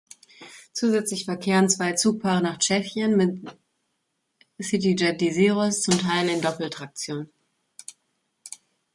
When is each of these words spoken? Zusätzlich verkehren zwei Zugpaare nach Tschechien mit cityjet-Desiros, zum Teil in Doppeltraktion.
Zusätzlich 0.73 1.25
verkehren 1.25 1.69
zwei 1.69 1.93
Zugpaare 1.93 2.41
nach 2.41 2.57
Tschechien 2.57 3.15
mit 3.15 3.45
cityjet-Desiros, 4.59 5.83
zum 5.83 5.99
Teil 5.99 6.27
in 6.27 6.41
Doppeltraktion. 6.41 7.29